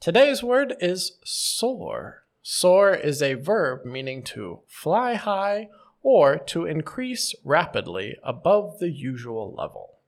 [0.00, 2.24] Today's word is soar.
[2.42, 5.70] Soar is a verb meaning to fly high
[6.02, 10.00] or to increase rapidly above the usual level.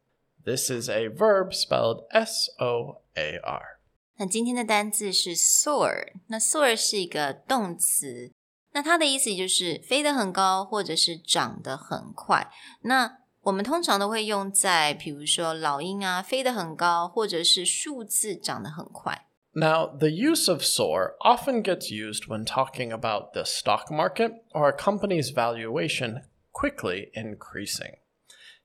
[0.44, 3.80] This is a verb spelled S O A R.
[4.18, 8.32] 那今天的单字是 soar，那 soar 是一个动词，
[8.72, 12.50] 那它的意思就是飞得很高，或者是长得很快。
[12.82, 19.26] 那我们通常都会用在，比如说老鹰啊，飞得很高，或者是数字长得很快。
[19.53, 24.69] Now, the use of soar often gets used when talking about the stock market or
[24.69, 26.21] a company's valuation
[26.53, 27.97] quickly increasing.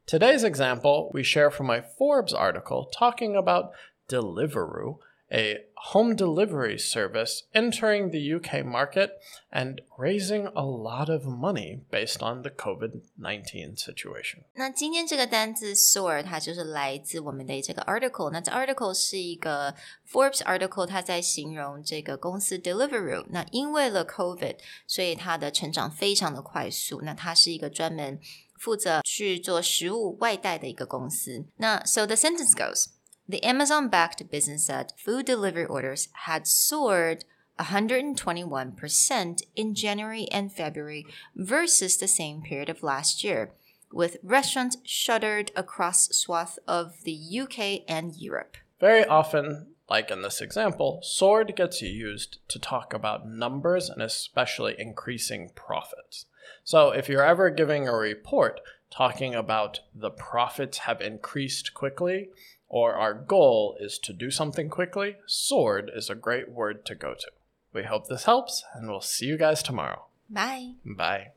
[0.07, 3.73] Today's example we share from a Forbes article talking about
[4.09, 4.99] Deliveroo,
[5.34, 9.12] a home delivery service entering the UK market
[9.50, 14.44] and raising a lot of money based on the COVID 19 situation.
[14.56, 18.30] 那今天这个单字 soar，它就是来自我们的这个 article。
[18.30, 19.74] 那这 article 是一个
[20.06, 23.26] Forbes article，它在形容这个公司 Deliveroo。
[23.30, 27.02] 那因为了 COVID，所以它的成长非常的快速。
[27.04, 28.20] 那它是一个专门
[28.60, 31.46] 负责去做食物外带的一个公司。
[31.56, 32.88] 那 so the sentence goes.
[33.29, 37.25] The Amazon backed business said food delivery orders had soared
[37.59, 43.53] 121% in January and February versus the same period of last year,
[43.91, 48.57] with restaurants shuttered across swath of the UK and Europe.
[48.79, 54.77] Very often, like in this example, soared gets used to talk about numbers and especially
[54.79, 56.27] increasing profits.
[56.63, 62.29] So if you're ever giving a report talking about the profits have increased quickly
[62.69, 67.15] or our goal is to do something quickly, soared is a great word to go
[67.15, 67.31] to.
[67.73, 70.07] We hope this helps and we'll see you guys tomorrow.
[70.29, 70.73] Bye.
[70.85, 71.29] Bye.